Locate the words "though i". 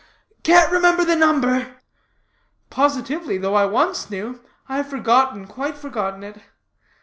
3.37-3.65